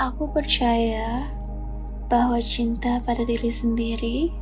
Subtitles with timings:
[0.00, 1.28] Aku percaya
[2.08, 4.32] bahwa cinta pada diri sendiri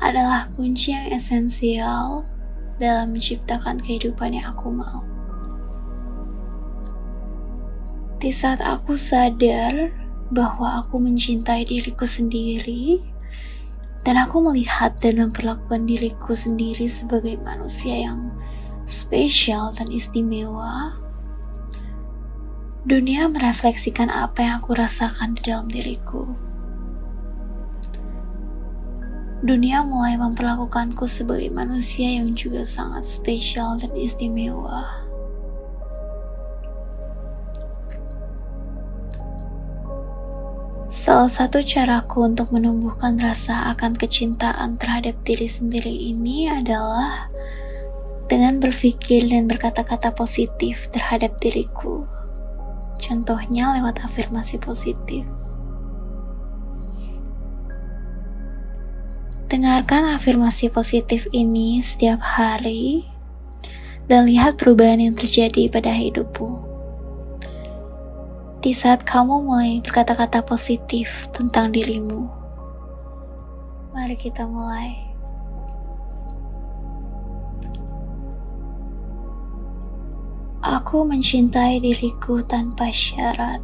[0.00, 2.24] adalah kunci yang esensial
[2.80, 5.04] dalam menciptakan kehidupan yang aku mau.
[8.16, 9.92] Di saat aku sadar
[10.32, 13.00] bahwa aku mencintai diriku sendiri,
[14.06, 18.32] dan aku melihat dan memperlakukan diriku sendiri sebagai manusia yang
[18.88, 20.96] spesial dan istimewa,
[22.86, 26.22] dunia merefleksikan apa yang aku rasakan di dalam diriku.
[29.42, 35.02] Dunia mulai memperlakukanku sebagai manusia yang juga sangat spesial dan istimewa.
[40.86, 47.26] Salah satu caraku untuk menumbuhkan rasa akan kecintaan terhadap diri sendiri ini adalah
[48.30, 52.15] dengan berpikir dan berkata-kata positif terhadap diriku.
[53.06, 55.22] Contohnya lewat afirmasi positif.
[59.46, 63.06] Dengarkan afirmasi positif ini setiap hari
[64.10, 66.66] dan lihat perubahan yang terjadi pada hidupmu.
[68.58, 72.26] Di saat kamu mulai berkata-kata positif tentang dirimu,
[73.94, 75.05] mari kita mulai.
[80.66, 83.62] Aku mencintai diriku tanpa syarat.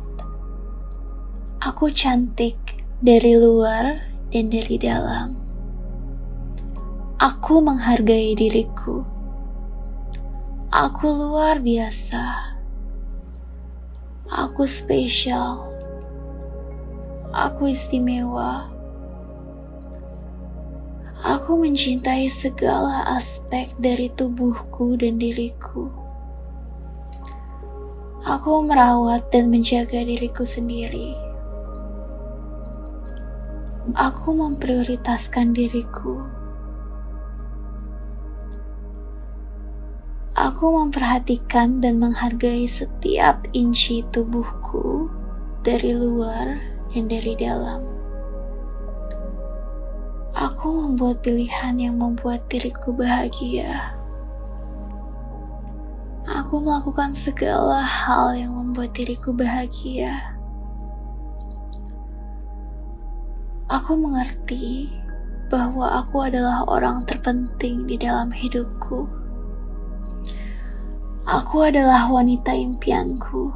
[1.58, 2.54] Aku cantik
[3.02, 5.34] dari luar dan dari dalam.
[7.18, 9.02] Aku menghargai diriku.
[10.70, 12.54] Aku luar biasa.
[14.30, 15.58] Aku spesial.
[17.34, 18.70] Aku istimewa.
[21.18, 26.11] Aku mencintai segala aspek dari tubuhku dan diriku.
[28.22, 31.18] Aku merawat dan menjaga diriku sendiri.
[33.98, 36.22] Aku memprioritaskan diriku.
[40.38, 45.10] Aku memperhatikan dan menghargai setiap inci tubuhku
[45.66, 46.62] dari luar
[46.94, 47.82] dan dari dalam.
[50.30, 53.98] Aku membuat pilihan yang membuat diriku bahagia.
[56.52, 60.36] Aku melakukan segala hal yang membuat diriku bahagia.
[63.72, 64.92] Aku mengerti
[65.48, 69.08] bahwa aku adalah orang terpenting di dalam hidupku.
[71.24, 73.48] Aku adalah wanita impianku.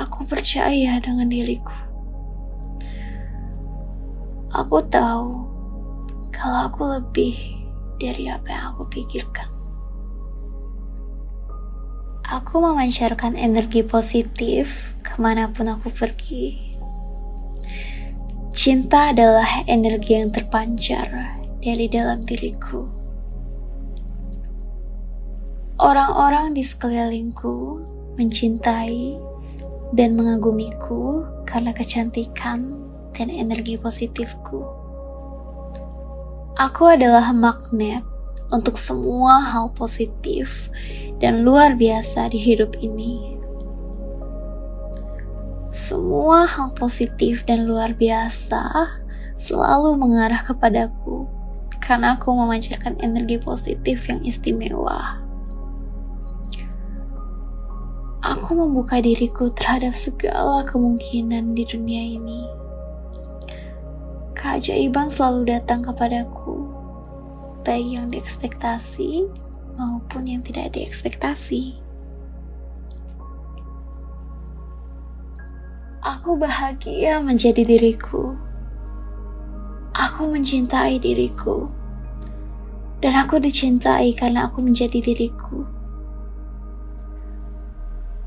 [0.00, 1.76] Aku percaya dengan diriku.
[4.48, 5.44] Aku tahu
[6.32, 7.36] kalau aku lebih
[8.00, 9.55] dari apa yang aku pikirkan.
[12.26, 16.58] Aku memancarkan energi positif ke mana pun aku pergi.
[18.50, 21.06] Cinta adalah energi yang terpancar
[21.62, 22.90] dari dalam diriku.
[25.78, 27.86] Orang-orang di sekelilingku
[28.18, 29.22] mencintai
[29.94, 32.74] dan mengagumiku karena kecantikan
[33.14, 34.66] dan energi positifku.
[36.58, 38.02] Aku adalah magnet
[38.50, 40.66] untuk semua hal positif
[41.16, 43.36] dan luar biasa di hidup ini.
[45.72, 48.96] Semua hal positif dan luar biasa
[49.36, 51.28] selalu mengarah kepadaku
[51.84, 55.20] karena aku memancarkan energi positif yang istimewa.
[58.26, 62.42] Aku membuka diriku terhadap segala kemungkinan di dunia ini.
[64.34, 66.66] Keajaiban selalu datang kepadaku,
[67.62, 69.30] baik yang diekspektasi
[69.76, 71.78] maupun yang tidak diekspektasi.
[76.06, 78.34] Aku bahagia menjadi diriku.
[79.92, 81.68] Aku mencintai diriku.
[83.02, 85.66] Dan aku dicintai karena aku menjadi diriku.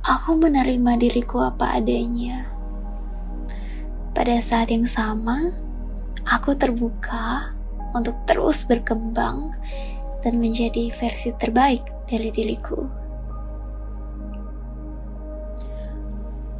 [0.05, 2.51] Aku menerima diriku apa adanya.
[4.13, 5.53] Pada saat yang sama,
[6.27, 7.55] aku terbuka
[7.95, 9.55] untuk terus berkembang
[10.23, 12.99] dan menjadi versi terbaik dari diriku.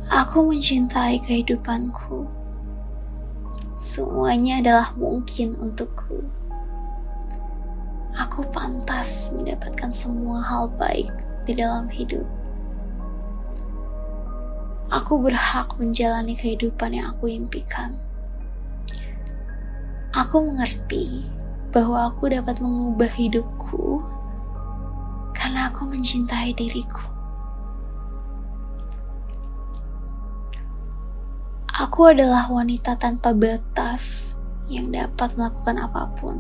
[0.10, 2.26] Aku mencintai kehidupanku.
[3.80, 6.26] Semuanya adalah mungkin untukku.
[8.18, 11.14] Aku pantas mendapatkan semua hal baik
[11.48, 12.28] di dalam hidup.
[14.90, 17.94] Aku berhak menjalani kehidupan yang aku impikan.
[20.18, 21.30] Aku mengerti
[21.70, 24.02] bahwa aku dapat mengubah hidupku
[25.38, 27.06] karena aku mencintai diriku.
[31.80, 34.36] Aku adalah wanita tanpa batas
[34.68, 36.38] yang dapat melakukan apa pun.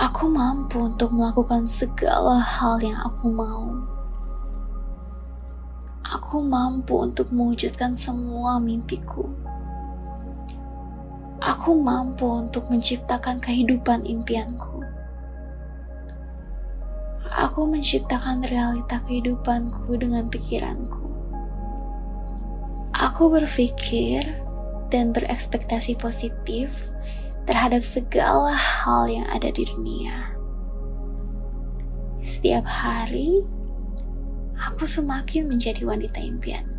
[0.00, 3.68] Aku mampu untuk melakukan segala hal yang aku mau.
[6.08, 9.43] Aku mampu untuk mewujudkan semua mimpiku.
[11.64, 14.84] Aku mampu untuk menciptakan kehidupan impianku.
[17.24, 21.08] Aku menciptakan realita kehidupanku dengan pikiranku.
[22.92, 24.28] Aku berpikir
[24.92, 26.92] dan berekspektasi positif
[27.48, 30.36] terhadap segala hal yang ada di dunia.
[32.20, 33.40] Setiap hari,
[34.60, 36.73] aku semakin menjadi wanita impianku.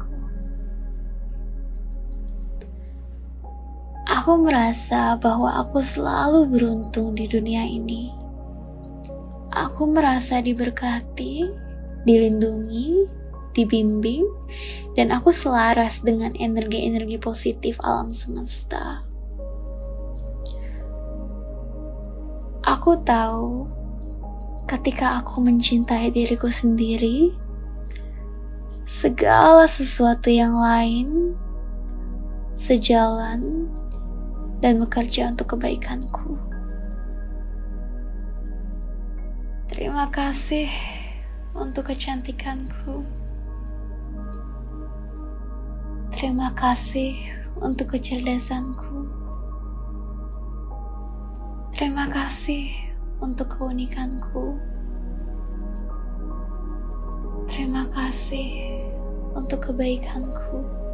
[4.26, 8.10] Aku merasa bahwa aku selalu beruntung di dunia ini.
[9.54, 11.46] Aku merasa diberkati,
[12.10, 13.06] dilindungi,
[13.54, 14.26] dibimbing,
[14.98, 19.06] dan aku selaras dengan energi-energi positif alam semesta.
[22.66, 23.70] Aku tahu
[24.66, 27.30] ketika aku mencintai diriku sendiri,
[28.90, 31.38] segala sesuatu yang lain
[32.58, 33.65] sejalan
[34.66, 36.42] dan bekerja untuk kebaikanku.
[39.70, 40.66] Terima kasih
[41.54, 43.06] untuk kecantikanku.
[46.10, 47.14] Terima kasih
[47.62, 49.06] untuk kecerdasanku.
[51.70, 52.66] Terima kasih
[53.22, 54.58] untuk keunikanku.
[57.46, 58.82] Terima kasih
[59.38, 60.85] untuk kebaikanku.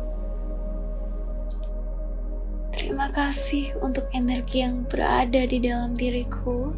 [3.12, 6.72] Kasih untuk energi yang berada di dalam diriku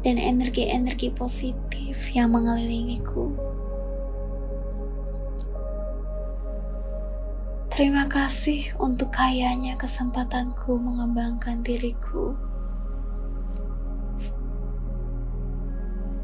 [0.00, 3.36] dan energi-energi positif yang mengelilingiku.
[7.68, 12.34] Terima kasih untuk kayanya kesempatanku mengembangkan diriku.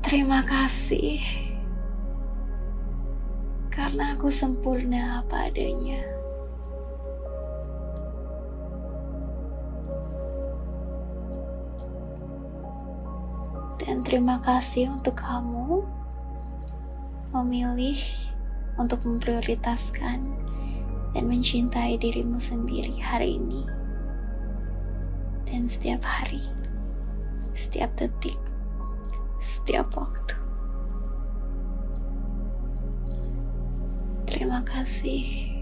[0.03, 1.23] Terima kasih
[3.71, 6.24] karena aku sempurna apa adanya.
[13.95, 15.87] Dan terima kasih untuk kamu
[17.31, 17.95] memilih
[18.75, 20.19] untuk memprioritaskan
[21.15, 23.63] dan mencintai dirimu sendiri hari ini
[25.47, 26.43] dan setiap hari,
[27.55, 28.35] setiap detik,
[29.39, 30.35] setiap waktu.
[34.27, 35.54] Terima kasih.